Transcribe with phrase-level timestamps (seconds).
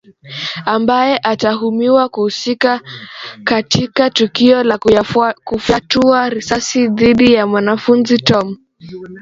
[0.65, 2.81] ambaye anatuhumiwa kuhusika
[3.43, 4.77] katika tukio la
[5.43, 8.57] kufyatua risasi dhidi ya mwanafunzi tom